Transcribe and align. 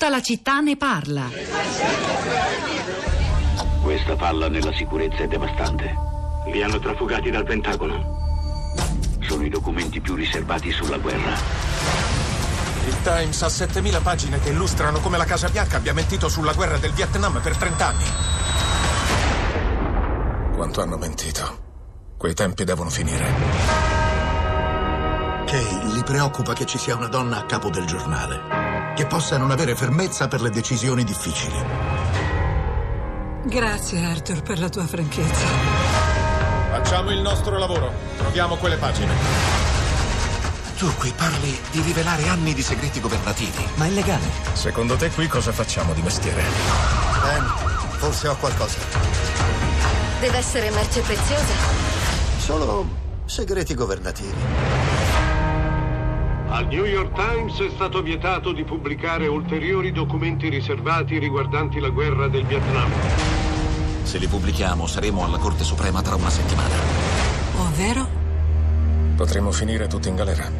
Tutta 0.00 0.14
la 0.14 0.22
città 0.22 0.60
ne 0.60 0.78
parla. 0.78 1.28
Questa 3.82 4.16
falla 4.16 4.48
nella 4.48 4.72
sicurezza 4.72 5.18
è 5.18 5.26
devastante. 5.26 5.94
Li 6.46 6.62
hanno 6.62 6.78
trafugati 6.78 7.30
dal 7.30 7.44
Pentagono. 7.44 8.72
Sono 9.20 9.44
i 9.44 9.50
documenti 9.50 10.00
più 10.00 10.14
riservati 10.14 10.72
sulla 10.72 10.96
guerra. 10.96 11.34
Il 12.86 12.96
Times 13.02 13.42
ha 13.42 13.50
7000 13.50 14.00
pagine 14.00 14.40
che 14.40 14.48
illustrano 14.48 15.00
come 15.00 15.18
la 15.18 15.26
Casa 15.26 15.50
Bianca 15.50 15.76
abbia 15.76 15.92
mentito 15.92 16.30
sulla 16.30 16.54
guerra 16.54 16.78
del 16.78 16.92
Vietnam 16.92 17.38
per 17.42 17.58
30 17.58 17.86
anni. 17.86 18.04
Quanto 20.54 20.80
hanno 20.80 20.96
mentito? 20.96 21.58
Quei 22.16 22.32
tempi 22.32 22.64
devono 22.64 22.88
finire. 22.88 23.34
Kay 25.44 25.92
gli 25.92 26.02
preoccupa 26.04 26.54
che 26.54 26.64
ci 26.64 26.78
sia 26.78 26.96
una 26.96 27.08
donna 27.08 27.40
a 27.40 27.44
capo 27.44 27.68
del 27.68 27.84
giornale, 27.84 28.59
che 28.94 29.06
possa 29.06 29.38
non 29.38 29.50
avere 29.50 29.74
fermezza 29.74 30.28
per 30.28 30.40
le 30.40 30.50
decisioni 30.50 31.04
difficili. 31.04 31.64
Grazie 33.44 34.04
Arthur 34.04 34.42
per 34.42 34.58
la 34.58 34.68
tua 34.68 34.86
franchezza. 34.86 35.46
Facciamo 36.70 37.10
il 37.10 37.20
nostro 37.20 37.58
lavoro. 37.58 37.92
Troviamo 38.16 38.56
quelle 38.56 38.76
pagine. 38.76 39.12
Tu 40.76 40.94
qui 40.96 41.12
parli 41.14 41.58
di 41.70 41.80
rivelare 41.82 42.28
anni 42.28 42.54
di 42.54 42.62
segreti 42.62 43.00
governativi, 43.00 43.66
ma 43.74 43.86
è 43.86 43.90
legale. 43.90 44.24
Secondo 44.52 44.96
te 44.96 45.10
qui 45.10 45.26
cosa 45.26 45.52
facciamo 45.52 45.92
di 45.92 46.00
mestiere? 46.00 46.42
Ben, 47.22 47.44
forse 47.98 48.28
ho 48.28 48.36
qualcosa. 48.36 48.78
Deve 50.20 50.38
essere 50.38 50.70
merce 50.70 51.00
preziosa. 51.00 51.54
Solo 52.38 52.86
segreti 53.26 53.74
governativi. 53.74 54.34
Al 56.52 56.66
New 56.66 56.84
York 56.84 57.14
Times 57.14 57.60
è 57.60 57.70
stato 57.72 58.02
vietato 58.02 58.50
di 58.50 58.64
pubblicare 58.64 59.28
ulteriori 59.28 59.92
documenti 59.92 60.48
riservati 60.48 61.16
riguardanti 61.16 61.78
la 61.78 61.90
guerra 61.90 62.26
del 62.26 62.44
Vietnam. 62.44 62.90
Se 64.02 64.18
li 64.18 64.26
pubblichiamo 64.26 64.84
saremo 64.88 65.24
alla 65.24 65.38
Corte 65.38 65.62
Suprema 65.62 66.02
tra 66.02 66.16
una 66.16 66.28
settimana. 66.28 66.74
Ovvero? 67.56 68.08
Potremmo 69.14 69.52
finire 69.52 69.86
tutti 69.86 70.08
in 70.08 70.16
galera. 70.16 70.50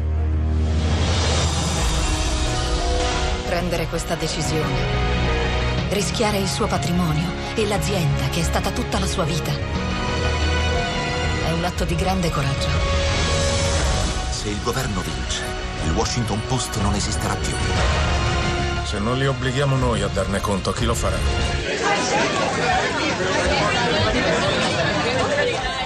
Prendere 3.47 3.87
questa 3.87 4.15
decisione. 4.15 5.89
Rischiare 5.89 6.37
il 6.37 6.47
suo 6.47 6.67
patrimonio 6.67 7.27
e 7.53 7.67
l'azienda 7.67 8.29
che 8.29 8.39
è 8.39 8.43
stata 8.43 8.71
tutta 8.71 8.97
la 8.97 9.07
sua 9.07 9.25
vita. 9.25 9.51
È 11.47 11.51
un 11.51 11.65
atto 11.65 11.83
di 11.83 11.95
grande 11.95 12.31
coraggio. 12.31 13.10
Se 14.41 14.49
il 14.49 14.59
governo 14.63 15.01
vince, 15.01 15.43
il 15.85 15.91
Washington 15.91 16.41
Post 16.47 16.81
non 16.81 16.95
esisterà 16.95 17.35
più. 17.35 17.53
Se 18.85 18.97
non 18.97 19.19
li 19.19 19.27
obblighiamo 19.27 19.75
noi 19.75 20.01
a 20.01 20.07
darne 20.07 20.39
conto, 20.39 20.71
chi 20.71 20.85
lo 20.85 20.95
farà? 20.95 21.19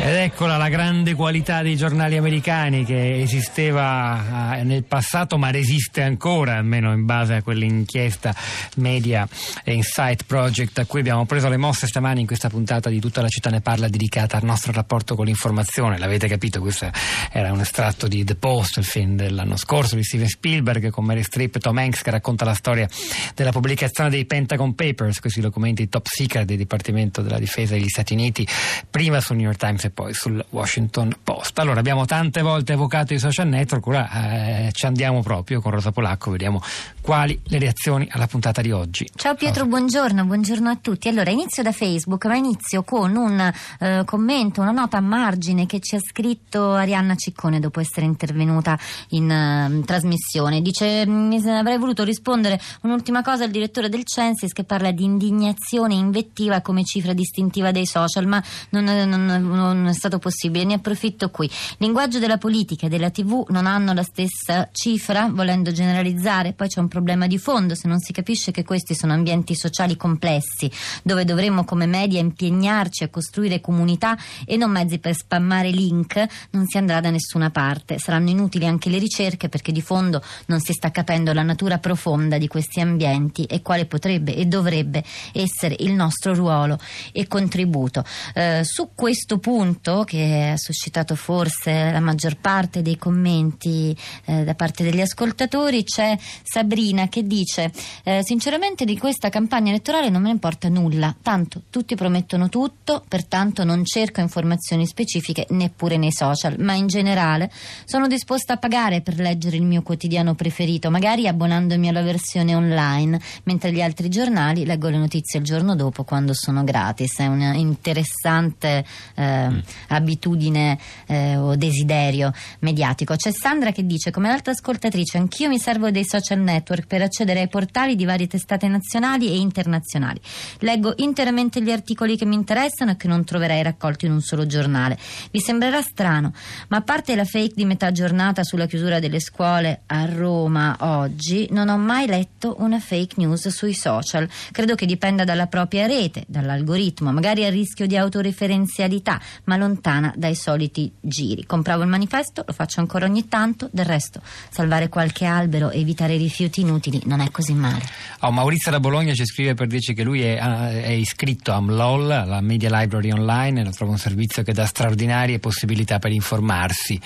Ed 0.05 0.13
eccola 0.13 0.55
la 0.57 0.69
grande 0.69 1.15
qualità 1.15 1.63
dei 1.63 1.75
giornali 1.75 2.15
americani 2.15 2.85
che 2.85 3.21
esisteva 3.21 4.55
eh, 4.55 4.63
nel 4.63 4.83
passato 4.83 5.39
ma 5.39 5.49
resiste 5.49 6.03
ancora, 6.03 6.57
almeno 6.57 6.93
in 6.93 7.05
base 7.05 7.33
a 7.33 7.41
quell'inchiesta 7.41 8.31
Media 8.75 9.27
Insight 9.63 10.25
Project 10.25 10.77
a 10.77 10.85
cui 10.85 10.99
abbiamo 10.99 11.25
preso 11.25 11.49
le 11.49 11.57
mosse 11.57 11.87
stamani 11.87 12.19
in 12.19 12.27
questa 12.27 12.49
puntata 12.49 12.87
di 12.91 12.99
Tutta 12.99 13.23
la 13.23 13.29
città 13.29 13.49
ne 13.49 13.61
parla 13.61 13.87
dedicata 13.87 14.37
al 14.37 14.43
nostro 14.43 14.71
rapporto 14.73 15.15
con 15.15 15.25
l'informazione. 15.25 15.97
L'avete 15.97 16.27
capito, 16.27 16.61
questo 16.61 16.87
era 17.31 17.51
un 17.51 17.61
estratto 17.61 18.07
di 18.07 18.23
The 18.23 18.35
Post, 18.35 18.77
il 18.77 18.85
film 18.85 19.15
dell'anno 19.15 19.57
scorso 19.57 19.95
di 19.95 20.03
Steven 20.03 20.27
Spielberg 20.27 20.91
con 20.91 21.03
Mary 21.03 21.23
Streep 21.23 21.55
e 21.55 21.59
Tom 21.59 21.79
Hanks 21.79 22.03
che 22.03 22.11
racconta 22.11 22.45
la 22.45 22.53
storia 22.53 22.87
della 23.33 23.51
pubblicazione 23.51 24.11
dei 24.11 24.25
Pentagon 24.25 24.75
Papers, 24.75 25.19
questi 25.19 25.41
documenti 25.41 25.89
top 25.89 26.05
secret 26.05 26.45
del 26.45 26.57
Dipartimento 26.57 27.23
della 27.23 27.39
Difesa 27.39 27.73
degli 27.73 27.89
Stati 27.89 28.13
Uniti, 28.13 28.47
prima 28.87 29.19
sul 29.19 29.37
New 29.37 29.45
York 29.45 29.57
Times 29.57 29.83
e 29.85 29.93
poi 29.95 30.13
sul 30.13 30.43
Washington 30.49 31.15
Post. 31.23 31.57
Allora, 31.59 31.79
abbiamo 31.79 32.05
tante 32.05 32.41
volte 32.41 32.73
evocato 32.73 33.13
i 33.13 33.19
social 33.19 33.47
network, 33.47 33.87
ora 33.87 34.09
eh, 34.11 34.71
ci 34.73 34.85
andiamo 34.85 35.23
proprio 35.23 35.61
con 35.61 35.71
Rosa 35.71 35.91
Polacco, 35.91 36.31
vediamo 36.31 36.61
quali 37.01 37.39
le 37.45 37.59
reazioni 37.59 38.07
alla 38.11 38.27
puntata 38.27 38.61
di 38.61 38.71
oggi. 38.71 39.09
Ciao 39.15 39.35
Pietro, 39.35 39.63
Rosa. 39.63 39.77
buongiorno, 39.77 40.25
buongiorno 40.25 40.69
a 40.69 40.75
tutti. 40.75 41.07
Allora, 41.07 41.31
inizio 41.31 41.63
da 41.63 41.71
Facebook, 41.71 42.25
ma 42.25 42.35
inizio 42.35 42.83
con 42.83 43.15
un 43.15 43.53
eh, 43.79 44.01
commento, 44.05 44.61
una 44.61 44.71
nota 44.71 44.97
a 44.97 45.01
margine 45.01 45.65
che 45.65 45.79
ci 45.79 45.95
ha 45.95 45.99
scritto 45.99 46.73
Arianna 46.73 47.15
Ciccone 47.15 47.61
dopo 47.61 47.79
essere 47.79 48.05
intervenuta 48.05 48.77
in 49.09 49.29
uh, 49.29 49.81
trasmissione. 49.85 50.61
Dice, 50.61 51.05
mi 51.07 51.37
avrei 51.49 51.77
voluto 51.77 52.03
rispondere 52.03 52.59
un'ultima 52.81 53.23
cosa 53.23 53.45
al 53.45 53.49
direttore 53.49 53.87
del 53.87 54.03
Censis 54.03 54.51
che 54.51 54.65
parla 54.65 54.91
di 54.91 55.05
indignazione 55.05 55.93
invettiva 55.93 56.59
come 56.59 56.83
cifra 56.83 57.13
distintiva 57.13 57.71
dei 57.71 57.85
social, 57.85 58.27
ma 58.27 58.43
non, 58.71 58.83
non, 58.83 59.25
non 59.25 59.84
non 59.85 59.93
è 59.93 59.95
stato 59.95 60.17
possibile. 60.17 60.65
Ne 60.65 60.73
approfitto 60.73 61.29
qui. 61.29 61.49
Linguaggio 61.77 62.17
della 62.17 62.37
politica 62.37 62.87
e 62.87 62.89
della 62.89 63.11
TV 63.11 63.45
non 63.49 63.67
hanno 63.67 63.93
la 63.93 64.01
stessa 64.01 64.69
cifra, 64.71 65.29
volendo 65.31 65.71
generalizzare. 65.71 66.53
Poi 66.53 66.67
c'è 66.67 66.79
un 66.79 66.87
problema 66.87 67.27
di 67.27 67.37
fondo, 67.37 67.75
se 67.75 67.87
non 67.87 67.99
si 67.99 68.11
capisce 68.11 68.51
che 68.51 68.63
questi 68.63 68.95
sono 68.95 69.13
ambienti 69.13 69.55
sociali 69.55 69.95
complessi, 69.95 70.69
dove 71.03 71.23
dovremmo 71.23 71.63
come 71.63 71.85
media 71.85 72.19
impegnarci 72.19 73.03
a 73.03 73.09
costruire 73.09 73.61
comunità 73.61 74.17
e 74.45 74.57
non 74.57 74.71
mezzi 74.71 74.97
per 74.97 75.15
spammare 75.15 75.69
link, 75.69 76.25
non 76.51 76.65
si 76.65 76.77
andrà 76.77 76.99
da 76.99 77.11
nessuna 77.11 77.51
parte. 77.51 77.99
Saranno 77.99 78.31
inutili 78.31 78.65
anche 78.65 78.89
le 78.89 78.97
ricerche 78.97 79.49
perché 79.49 79.71
di 79.71 79.81
fondo 79.81 80.21
non 80.47 80.59
si 80.59 80.73
sta 80.73 80.89
capendo 80.89 81.31
la 81.31 81.43
natura 81.43 81.77
profonda 81.77 82.39
di 82.39 82.47
questi 82.47 82.79
ambienti 82.79 83.43
e 83.43 83.61
quale 83.61 83.85
potrebbe 83.85 84.35
e 84.35 84.45
dovrebbe 84.45 85.03
essere 85.33 85.75
il 85.79 85.91
nostro 85.91 86.33
ruolo 86.33 86.79
e 87.11 87.27
contributo. 87.27 88.03
Eh, 88.33 88.61
su 88.63 88.91
questo 88.95 89.37
punto 89.37 89.64
punto 89.65 90.03
che 90.03 90.51
ha 90.53 90.57
suscitato 90.57 91.15
forse 91.15 91.91
la 91.91 91.99
maggior 91.99 92.37
parte 92.37 92.83
dei 92.83 92.97
commenti 92.97 93.95
eh, 94.25 94.43
da 94.43 94.53
parte 94.53 94.83
degli 94.83 95.01
ascoltatori 95.01 95.83
c'è 95.83 96.15
Sabrina 96.43 97.07
che 97.07 97.25
dice 97.25 97.71
eh, 98.03 98.21
sinceramente 98.23 98.85
di 98.85 98.97
questa 98.97 99.29
campagna 99.29 99.69
elettorale 99.69 100.09
non 100.09 100.21
me 100.21 100.27
ne 100.27 100.33
importa 100.33 100.69
nulla, 100.69 101.15
tanto 101.19 101.63
tutti 101.69 101.95
promettono 101.95 102.47
tutto, 102.49 103.03
pertanto 103.07 103.63
non 103.63 103.83
cerco 103.85 104.19
informazioni 104.19 104.85
specifiche 104.85 105.47
neppure 105.49 105.97
nei 105.97 106.11
social, 106.11 106.57
ma 106.59 106.73
in 106.73 106.85
generale 106.85 107.51
sono 107.85 108.07
disposta 108.07 108.53
a 108.53 108.57
pagare 108.57 109.01
per 109.01 109.17
leggere 109.17 109.55
il 109.55 109.63
mio 109.63 109.81
quotidiano 109.81 110.35
preferito, 110.35 110.91
magari 110.91 111.27
abbonandomi 111.27 111.87
alla 111.87 112.03
versione 112.03 112.53
online, 112.53 113.19
mentre 113.43 113.71
gli 113.71 113.81
altri 113.81 114.09
giornali 114.09 114.65
leggo 114.65 114.89
le 114.89 114.97
notizie 114.97 115.39
il 115.39 115.45
giorno 115.45 115.75
dopo 115.75 116.03
quando 116.03 116.33
sono 116.33 116.63
gratis. 116.63 117.17
È 117.17 117.25
un 117.25 117.41
interessante 117.55 118.85
eh, 119.15 119.54
abitudine 119.87 120.77
eh, 121.07 121.37
o 121.37 121.55
desiderio 121.55 122.31
mediatico. 122.59 123.15
C'è 123.15 123.31
Sandra 123.31 123.71
che 123.71 123.85
dice, 123.85 124.11
come 124.11 124.29
l'altra 124.29 124.51
ascoltatrice, 124.51 125.17
anch'io 125.17 125.49
mi 125.49 125.59
servo 125.59 125.91
dei 125.91 126.05
social 126.05 126.39
network 126.39 126.87
per 126.87 127.01
accedere 127.01 127.41
ai 127.41 127.47
portali 127.47 127.95
di 127.95 128.05
varie 128.05 128.27
testate 128.27 128.67
nazionali 128.67 129.29
e 129.29 129.37
internazionali. 129.37 130.19
Leggo 130.59 130.93
interamente 130.97 131.61
gli 131.61 131.71
articoli 131.71 132.17
che 132.17 132.25
mi 132.25 132.35
interessano 132.35 132.91
e 132.91 132.97
che 132.97 133.07
non 133.07 133.23
troverei 133.23 133.63
raccolti 133.63 134.05
in 134.05 134.11
un 134.11 134.21
solo 134.21 134.45
giornale. 134.45 134.97
Vi 135.31 135.39
sembrerà 135.39 135.81
strano, 135.81 136.33
ma 136.69 136.77
a 136.77 136.81
parte 136.81 137.15
la 137.15 137.25
fake 137.25 137.53
di 137.55 137.65
metà 137.65 137.91
giornata 137.91 138.43
sulla 138.43 138.65
chiusura 138.65 138.99
delle 138.99 139.19
scuole 139.19 139.81
a 139.87 140.05
Roma 140.05 140.75
oggi, 140.79 141.47
non 141.51 141.69
ho 141.69 141.77
mai 141.77 142.07
letto 142.07 142.55
una 142.59 142.79
fake 142.79 143.15
news 143.17 143.47
sui 143.49 143.73
social. 143.73 144.27
Credo 144.51 144.75
che 144.75 144.85
dipenda 144.85 145.23
dalla 145.23 145.47
propria 145.47 145.85
rete, 145.85 146.23
dall'algoritmo, 146.27 147.11
magari 147.11 147.45
a 147.45 147.49
rischio 147.49 147.87
di 147.87 147.97
autoreferenzialità, 147.97 149.19
ma 149.45 149.57
lontana 149.57 150.13
dai 150.15 150.35
soliti 150.35 150.91
giri. 150.99 151.45
Compravo 151.45 151.83
il 151.83 151.89
manifesto, 151.89 152.43
lo 152.45 152.53
faccio 152.53 152.79
ancora 152.79 153.05
ogni 153.05 153.27
tanto, 153.27 153.69
del 153.71 153.85
resto 153.85 154.21
salvare 154.49 154.89
qualche 154.89 155.25
albero 155.25 155.69
e 155.69 155.79
evitare 155.79 156.17
rifiuti 156.17 156.61
inutili 156.61 157.01
non 157.05 157.19
è 157.19 157.29
così 157.31 157.53
male. 157.53 157.83
Oh, 158.21 158.31
Maurizio 158.31 158.71
da 158.71 158.79
Bologna 158.79 159.13
ci 159.13 159.25
scrive 159.25 159.53
per 159.53 159.67
dirci 159.67 159.93
che 159.93 160.03
lui 160.03 160.21
è, 160.21 160.37
è 160.37 160.91
iscritto 160.91 161.51
a 161.51 161.59
MLOL, 161.59 162.07
la 162.07 162.41
Media 162.41 162.69
Library 162.71 163.11
Online, 163.11 163.61
e 163.61 163.63
lo 163.63 163.71
trova 163.71 163.91
un 163.91 163.97
servizio 163.97 164.43
che 164.43 164.53
dà 164.53 164.65
straordinarie 164.65 165.39
possibilità 165.39 165.99
per 165.99 166.11
informarsi. 166.11 166.99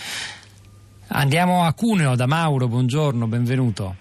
Andiamo 1.09 1.65
a 1.65 1.73
Cuneo 1.73 2.15
da 2.15 2.27
Mauro, 2.27 2.67
buongiorno, 2.67 3.25
benvenuto. 3.25 3.95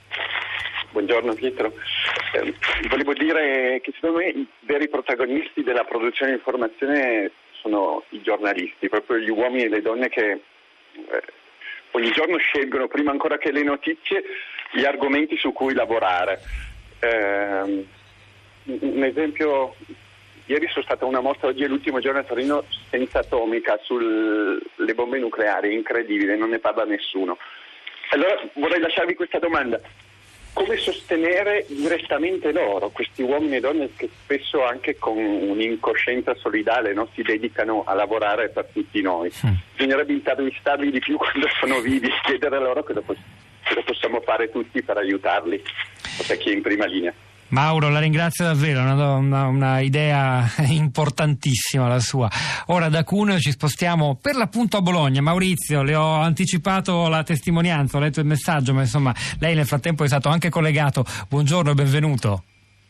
Buongiorno 0.92 1.32
Pietro. 1.34 1.72
Eh, 2.34 2.54
volevo 2.90 3.14
dire 3.14 3.80
che 3.82 3.92
secondo 3.94 4.18
me 4.18 4.28
i 4.28 4.46
veri 4.66 4.88
protagonisti 4.88 5.62
della 5.62 5.84
produzione 5.84 6.32
di 6.32 6.38
informazione 6.38 7.30
sono 7.60 8.04
i 8.10 8.22
giornalisti, 8.22 8.88
proprio 8.88 9.18
gli 9.18 9.30
uomini 9.30 9.64
e 9.64 9.68
le 9.68 9.82
donne 9.82 10.08
che 10.08 10.30
eh, 10.30 11.22
ogni 11.92 12.10
giorno 12.10 12.36
scelgono, 12.38 12.88
prima 12.88 13.10
ancora 13.10 13.38
che 13.38 13.52
le 13.52 13.62
notizie, 13.62 14.22
gli 14.72 14.84
argomenti 14.84 15.36
su 15.36 15.52
cui 15.52 15.74
lavorare. 15.74 16.40
Eh, 17.00 17.86
un 18.64 19.02
esempio, 19.04 19.74
ieri 20.46 20.68
sono 20.68 20.84
stata 20.84 21.04
una 21.04 21.20
mostra, 21.20 21.48
oggi 21.48 21.64
è 21.64 21.68
l'ultimo 21.68 22.00
giorno 22.00 22.20
a 22.20 22.24
Torino 22.24 22.64
senza 22.90 23.20
atomica 23.20 23.78
sulle 23.82 24.94
bombe 24.94 25.18
nucleari, 25.18 25.74
incredibile, 25.74 26.36
non 26.36 26.50
ne 26.50 26.58
parla 26.58 26.84
nessuno. 26.84 27.38
Allora 28.10 28.40
vorrei 28.54 28.80
lasciarvi 28.80 29.14
questa 29.14 29.38
domanda. 29.38 29.80
Come 30.58 30.76
sostenere 30.76 31.64
direttamente 31.68 32.50
loro, 32.50 32.88
questi 32.88 33.22
uomini 33.22 33.56
e 33.56 33.60
donne 33.60 33.90
che 33.94 34.10
spesso 34.24 34.64
anche 34.64 34.98
con 34.98 35.16
un'incoscienza 35.16 36.34
solidale 36.34 36.92
no, 36.92 37.08
si 37.14 37.22
dedicano 37.22 37.84
a 37.86 37.94
lavorare 37.94 38.48
per 38.48 38.66
tutti 38.72 39.00
noi. 39.00 39.30
Bisognerebbe 39.76 40.14
intervistarli 40.14 40.90
di 40.90 40.98
più 40.98 41.14
quando 41.16 41.46
sono 41.60 41.78
vivi, 41.78 42.10
chiedere 42.24 42.58
loro 42.58 42.82
cosa, 42.82 43.00
cosa 43.04 43.82
possiamo 43.84 44.20
fare 44.20 44.50
tutti 44.50 44.82
per 44.82 44.96
aiutarli, 44.96 45.62
per 46.26 46.36
chi 46.38 46.50
è 46.50 46.54
in 46.54 46.62
prima 46.62 46.86
linea. 46.86 47.14
Mauro, 47.50 47.88
la 47.88 47.98
ringrazio 47.98 48.44
davvero, 48.44 48.80
una, 48.82 49.14
una, 49.14 49.46
una, 49.46 49.80
idea 49.80 50.50
importantissima 50.68 51.88
la 51.88 52.00
sua. 52.00 52.30
Ora 52.66 52.90
da 52.90 53.04
Cuneo 53.04 53.38
ci 53.38 53.52
spostiamo 53.52 54.18
per 54.20 54.36
l'appunto 54.36 54.76
a 54.76 54.82
Bologna. 54.82 55.22
Maurizio, 55.22 55.82
le 55.82 55.94
ho 55.94 56.14
anticipato 56.14 57.08
la 57.08 57.22
testimonianza, 57.22 57.96
ho 57.96 58.00
letto 58.00 58.20
il 58.20 58.26
messaggio, 58.26 58.74
ma 58.74 58.82
insomma 58.82 59.14
lei 59.38 59.54
nel 59.54 59.66
frattempo 59.66 60.04
è 60.04 60.06
stato 60.08 60.28
anche 60.28 60.50
collegato. 60.50 61.04
Buongiorno 61.28 61.70
e 61.70 61.74
benvenuto. 61.74 62.42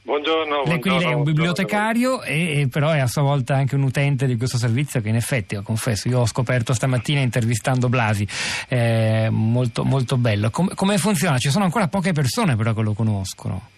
Buongiorno, 0.03 0.63
lei, 0.65 0.79
buongiorno, 0.79 0.99
lei 0.99 1.11
è 1.11 1.15
un 1.15 1.23
bibliotecario 1.23 2.23
e, 2.23 2.61
e, 2.61 2.69
però 2.69 2.91
è 2.91 2.99
a 2.99 3.07
sua 3.07 3.21
volta 3.21 3.55
anche 3.55 3.75
un 3.75 3.83
utente 3.83 4.27
di 4.27 4.39
questo 4.39 4.57
servizio 4.57 5.03
che 5.03 5.11
in 5.11 5.17
effetti, 5.17 5.55
lo 5.55 5.63
confesso, 5.63 6.09
io 6.09 6.21
ho 6.21 6.27
scoperto 6.27 6.73
stamattina 6.73 7.21
intervistando 7.21 7.91
Blasi, 7.91 8.27
eh, 8.69 9.29
molto, 9.31 9.85
molto 9.85 10.17
bello. 10.17 10.49
Com- 10.49 10.75
come 10.75 10.97
funziona? 10.97 11.37
Ci 11.37 11.51
sono 11.51 11.65
ancora 11.65 11.89
poche 11.89 12.13
persone 12.13 12.57
però 12.57 12.73
che 12.73 12.81
lo 12.81 12.95
conoscono. 12.95 13.77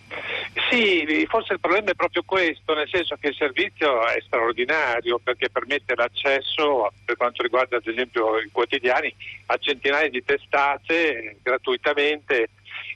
Sì, 0.69 1.27
forse 1.29 1.53
il 1.53 1.61
problema 1.61 1.91
è 1.91 1.95
proprio 1.95 2.23
questo, 2.25 2.75
nel 2.75 2.89
senso 2.89 3.17
che 3.21 3.29
il 3.29 3.35
servizio 3.35 4.07
è 4.07 4.21
straordinario 4.21 5.19
perché 5.19 5.49
permette 5.49 5.95
l'accesso, 5.95 6.93
per 7.05 7.17
quanto 7.17 7.43
riguarda 7.43 7.77
ad 7.77 7.87
esempio 7.87 8.39
i 8.39 8.51
quotidiani, 8.51 9.15
a 9.47 9.57
centinaia 9.59 10.09
di 10.09 10.25
testate 10.25 11.37
gratuitamente, 11.43 12.51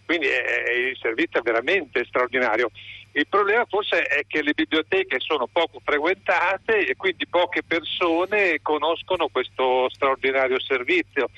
quindi 0.05 0.27
è, 0.27 0.71
il 0.91 0.99
servizio 1.01 1.39
è 1.39 1.43
veramente 1.43 2.05
straordinario. 2.07 2.71
Il 3.13 3.29
problema 3.29 3.65
forse 3.67 4.03
è 4.03 4.23
che 4.27 4.43
le 4.43 4.53
biblioteche 4.53 5.21
sono 5.21 5.47
poco 5.47 5.81
frequentate 5.85 6.85
e 6.85 6.97
quindi 6.97 7.29
poche 7.29 7.63
persone 7.63 8.59
conoscono 8.63 9.29
questo 9.29 9.89
straordinario 9.91 10.59
servizio. 10.59 11.29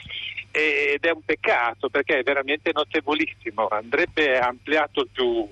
Ed 0.50 1.04
è 1.04 1.10
un 1.10 1.22
peccato 1.22 1.90
perché 1.90 2.20
è 2.20 2.22
veramente 2.22 2.70
notevolissimo, 2.72 3.68
andrebbe 3.68 4.38
ampliato 4.38 5.06
più 5.12 5.46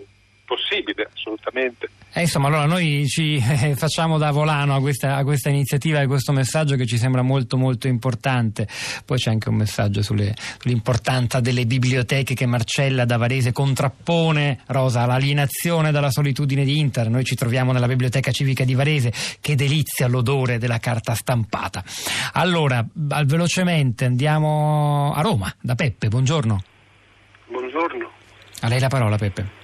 possibile, 0.54 1.08
assolutamente. 1.12 1.88
Eh, 2.12 2.22
insomma, 2.22 2.46
allora 2.46 2.66
noi 2.66 3.06
ci 3.08 3.36
eh, 3.36 3.74
facciamo 3.74 4.18
da 4.18 4.30
volano 4.30 4.76
a 4.76 4.80
questa, 4.80 5.16
a 5.16 5.24
questa, 5.24 5.48
iniziativa 5.48 6.00
e 6.00 6.06
questo 6.06 6.32
messaggio 6.32 6.76
che 6.76 6.86
ci 6.86 6.96
sembra 6.96 7.22
molto 7.22 7.56
molto 7.56 7.88
importante. 7.88 8.68
Poi 9.04 9.18
c'è 9.18 9.30
anche 9.30 9.48
un 9.48 9.56
messaggio 9.56 10.00
sulle, 10.02 10.32
sull'importanza 10.58 11.40
delle 11.40 11.66
biblioteche 11.66 12.34
che 12.34 12.46
Marcella 12.46 13.04
da 13.04 13.16
Varese 13.16 13.50
contrappone, 13.52 14.60
Rosa, 14.66 15.02
all'alienazione 15.02 15.90
dalla 15.90 16.10
solitudine 16.10 16.64
di 16.64 16.78
Inter. 16.78 17.10
Noi 17.10 17.24
ci 17.24 17.34
troviamo 17.34 17.72
nella 17.72 17.88
biblioteca 17.88 18.30
civica 18.30 18.64
di 18.64 18.74
Varese, 18.74 19.12
che 19.40 19.56
delizia 19.56 20.06
l'odore 20.06 20.58
della 20.58 20.78
carta 20.78 21.14
stampata. 21.14 21.82
Allora, 22.34 22.84
velocemente 22.92 24.04
andiamo 24.04 25.12
a 25.14 25.20
Roma, 25.20 25.52
da 25.60 25.74
Peppe, 25.74 26.08
buongiorno. 26.08 26.62
Buongiorno. 27.48 28.10
A 28.60 28.68
lei 28.68 28.78
la 28.78 28.88
parola, 28.88 29.16
Peppe. 29.16 29.62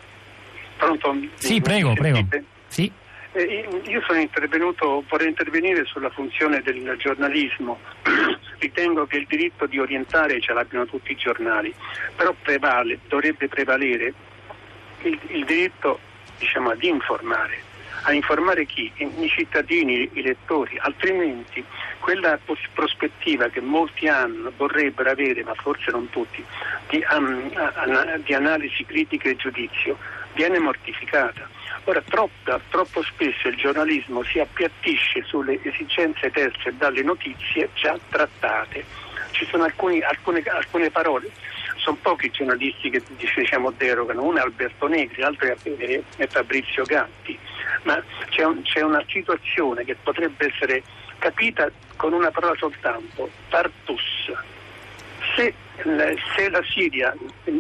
Pronto? 0.81 1.15
Sì, 1.35 1.61
prego, 1.61 1.93
prego. 1.93 2.27
Sì. 2.69 2.91
Eh, 3.32 3.69
io 3.85 4.03
sono 4.06 4.19
intervenuto, 4.19 5.05
vorrei 5.09 5.29
intervenire 5.29 5.85
sulla 5.85 6.09
funzione 6.09 6.62
del 6.62 6.97
giornalismo. 6.97 7.79
Ritengo 8.59 9.06
che 9.06 9.19
il 9.19 9.27
diritto 9.29 9.67
di 9.67 9.79
orientare 9.79 10.41
ce 10.41 10.55
l'abbiano 10.55 10.87
tutti 10.87 11.12
i 11.12 11.17
giornali, 11.17 11.73
però 12.17 12.35
prevale, 12.41 12.99
dovrebbe 13.09 13.47
prevalere 13.47 14.15
il, 15.03 15.19
il 15.29 15.44
diritto 15.44 16.00
diciamo, 16.38 16.71
ad 16.71 16.83
informare. 16.83 17.69
A 18.05 18.15
informare 18.15 18.65
chi? 18.65 18.91
I 18.97 19.29
cittadini, 19.29 20.09
i 20.15 20.23
lettori, 20.23 20.79
altrimenti 20.79 21.62
quella 21.99 22.38
prospettiva 22.73 23.49
che 23.49 23.61
molti 23.61 24.09
hanno, 24.09 24.50
vorrebbero 24.56 25.11
avere, 25.11 25.44
ma 25.44 25.53
forse 25.55 25.91
non 25.91 26.09
tutti, 26.09 26.43
di, 26.88 27.05
um, 27.11 27.50
di 28.25 28.33
analisi 28.33 28.87
critica 28.87 29.29
e 29.29 29.37
giudizio, 29.37 29.99
viene 30.35 30.59
mortificata. 30.59 31.49
Ora, 31.85 32.03
troppo, 32.03 32.61
troppo 32.69 33.03
spesso 33.03 33.49
il 33.49 33.56
giornalismo 33.56 34.23
si 34.23 34.38
appiattisce 34.38 35.23
sulle 35.25 35.59
esigenze 35.62 36.31
terze 36.31 36.77
dalle 36.77 37.03
notizie 37.03 37.71
già 37.75 37.99
trattate. 38.09 38.85
Ci 39.31 39.47
sono 39.47 39.65
alcuni, 39.65 40.00
alcune, 40.03 40.43
alcune 40.43 40.91
parole 40.91 41.31
sono 41.81 41.97
pochi 42.00 42.27
i 42.27 42.31
giornalisti 42.31 42.91
che 42.91 43.03
diciamo 43.17 43.71
derogano, 43.73 44.23
uno 44.23 44.38
è 44.38 44.43
Alberto 44.43 44.87
Negri, 44.87 45.21
l'altro 45.21 45.49
è 45.49 46.27
Fabrizio 46.29 46.85
Gatti, 46.85 47.38
ma 47.83 48.03
c'è, 48.29 48.44
un, 48.44 48.62
c'è, 48.62 48.83
una 48.83 49.03
situazione 49.09 49.85
che 49.85 49.97
potrebbe 49.97 50.47
essere 50.47 50.83
capita 51.19 51.71
con 51.97 52.12
una 52.12 52.31
parola 52.31 52.55
soltanto, 52.56 53.31
partus. 53.49 54.33
Se 55.35 55.55
se 55.82 56.49
la 56.50 56.62
Siria 56.73 57.15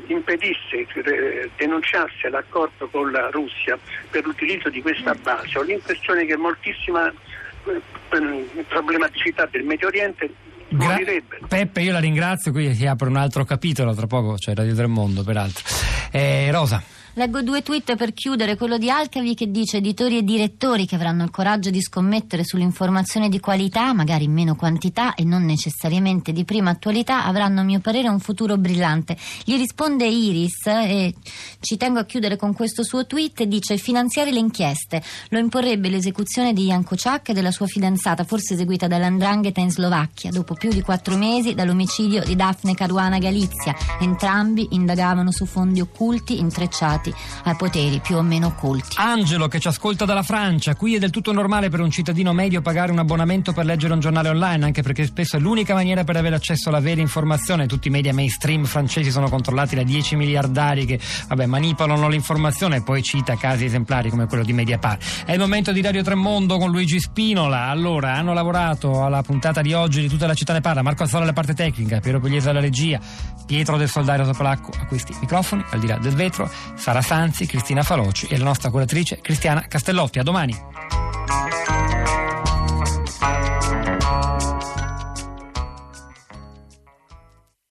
impedisse, 0.06 0.86
eh, 0.94 1.50
denunciasse 1.56 2.28
l'accordo 2.28 2.88
con 2.88 3.10
la 3.10 3.28
Russia 3.30 3.78
per 4.10 4.24
l'utilizzo 4.24 4.68
di 4.68 4.82
questa 4.82 5.14
base, 5.14 5.58
ho 5.58 5.62
l'impressione 5.62 6.24
che 6.26 6.36
moltissima 6.36 7.08
eh, 7.08 8.64
problematicità 8.68 9.46
del 9.50 9.64
Medio 9.64 9.88
Oriente 9.88 10.30
Gra- 10.72 11.00
Peppe, 11.48 11.80
io 11.80 11.92
la 11.92 11.98
ringrazio, 11.98 12.52
qui 12.52 12.72
si 12.74 12.86
apre 12.86 13.08
un 13.08 13.16
altro 13.16 13.44
capitolo, 13.44 13.92
tra 13.92 14.06
poco 14.06 14.34
c'è 14.34 14.54
Radio 14.54 14.74
del 14.74 14.86
Mondo, 14.86 15.24
peraltro. 15.24 15.64
Eh, 16.12 16.48
Rosa. 16.52 16.99
Leggo 17.20 17.42
due 17.42 17.60
tweet 17.62 17.96
per 17.96 18.14
chiudere, 18.14 18.56
quello 18.56 18.78
di 18.78 18.88
Alcavi 18.88 19.34
che 19.34 19.50
dice 19.50 19.76
editori 19.76 20.16
e 20.16 20.22
direttori 20.22 20.86
che 20.86 20.94
avranno 20.94 21.22
il 21.22 21.30
coraggio 21.30 21.68
di 21.68 21.82
scommettere 21.82 22.44
sull'informazione 22.44 23.28
di 23.28 23.38
qualità, 23.40 23.92
magari 23.92 24.24
in 24.24 24.32
meno 24.32 24.56
quantità 24.56 25.12
e 25.12 25.22
non 25.22 25.44
necessariamente 25.44 26.32
di 26.32 26.46
prima 26.46 26.70
attualità, 26.70 27.26
avranno 27.26 27.60
a 27.60 27.62
mio 27.62 27.80
parere 27.80 28.08
un 28.08 28.20
futuro 28.20 28.56
brillante. 28.56 29.18
Gli 29.44 29.54
risponde 29.58 30.06
Iris 30.06 30.64
e 30.64 31.14
ci 31.60 31.76
tengo 31.76 31.98
a 31.98 32.06
chiudere 32.06 32.36
con 32.36 32.54
questo 32.54 32.82
suo 32.82 33.04
tweet, 33.04 33.42
dice 33.42 33.76
finanziare 33.76 34.32
le 34.32 34.38
inchieste 34.38 35.02
lo 35.28 35.38
imporrebbe 35.38 35.90
l'esecuzione 35.90 36.54
di 36.54 36.68
Jan 36.68 36.84
Kociak 36.84 37.28
e 37.28 37.32
della 37.34 37.50
sua 37.50 37.66
fidanzata, 37.66 38.24
forse 38.24 38.54
eseguita 38.54 38.86
dall'Andrangheta 38.86 39.60
in 39.60 39.70
Slovacchia, 39.70 40.30
dopo 40.30 40.54
più 40.54 40.70
di 40.70 40.80
quattro 40.80 41.18
mesi 41.18 41.52
dall'omicidio 41.52 42.22
di 42.24 42.34
Daphne 42.34 42.72
Caruana 42.72 43.18
Galizia. 43.18 43.76
Entrambi 44.00 44.68
indagavano 44.70 45.30
su 45.30 45.44
fondi 45.44 45.82
occulti 45.82 46.38
intrecciati 46.38 47.08
legati 47.10 47.14
ai 47.44 47.56
poteri 47.56 48.00
più 48.00 48.16
o 48.16 48.22
meno 48.22 48.48
occulti. 48.48 48.96
Angelo 48.96 49.48
che 49.48 49.60
ci 49.60 49.68
ascolta 49.68 50.04
dalla 50.04 50.22
Francia, 50.22 50.74
qui 50.74 50.94
è 50.94 50.98
del 50.98 51.10
tutto 51.10 51.32
normale 51.32 51.68
per 51.68 51.80
un 51.80 51.90
cittadino 51.90 52.32
medio 52.32 52.62
pagare 52.62 52.92
un 52.92 52.98
abbonamento 52.98 53.52
per 53.52 53.64
leggere 53.64 53.92
un 53.92 54.00
giornale 54.00 54.28
online, 54.28 54.64
anche 54.64 54.82
perché 54.82 55.04
spesso 55.04 55.36
è 55.36 55.40
l'unica 55.40 55.74
maniera 55.74 56.04
per 56.04 56.16
avere 56.16 56.36
accesso 56.36 56.68
alla 56.68 56.80
vera 56.80 57.00
informazione. 57.00 57.66
Tutti 57.66 57.88
i 57.88 57.90
media 57.90 58.14
mainstream 58.14 58.64
francesi 58.64 59.10
sono 59.10 59.28
controllati 59.28 59.74
da 59.74 59.82
10 59.82 60.16
miliardari 60.16 60.86
che 60.86 60.98
vabbè, 61.28 61.46
manipolano 61.46 62.08
l'informazione 62.08 62.76
e 62.76 62.82
poi 62.82 63.02
cita 63.02 63.36
casi 63.36 63.64
esemplari 63.64 64.10
come 64.10 64.26
quello 64.26 64.44
di 64.44 64.52
Mediapart. 64.52 65.24
È 65.24 65.32
il 65.32 65.38
momento 65.38 65.72
di 65.72 65.80
Radio 65.80 66.02
Tremondo 66.02 66.58
con 66.58 66.70
Luigi 66.70 67.00
Spinola. 67.00 67.68
Allora, 67.68 68.14
hanno 68.14 68.32
lavorato 68.32 69.04
alla 69.04 69.22
puntata 69.22 69.60
di 69.60 69.72
oggi 69.72 70.00
di 70.00 70.08
tutta 70.08 70.26
la 70.26 70.34
città 70.34 70.52
ne 70.52 70.60
parla, 70.60 70.82
Marco 70.82 71.04
Azzola 71.04 71.22
alla 71.22 71.32
parte 71.32 71.54
tecnica, 71.54 72.00
Piero 72.00 72.20
Pugliese 72.20 72.50
alla 72.50 72.60
regia, 72.60 72.98
Pietro 73.46 73.76
del 73.76 73.88
Soldario 73.88 74.24
Sopolacco 74.24 74.70
a 74.78 74.86
questi 74.86 75.14
microfoni, 75.20 75.64
al 75.70 75.80
di 75.80 75.86
là 75.86 75.96
del 75.98 76.14
vetro. 76.14 76.50
Sara 76.90 77.02
Sanzi, 77.02 77.46
Cristina 77.46 77.84
Faloci 77.84 78.26
e 78.26 78.36
la 78.36 78.42
nostra 78.42 78.68
curatrice 78.68 79.20
Cristiana 79.20 79.64
Castellotti. 79.68 80.18
A 80.18 80.24
domani. 80.24 80.60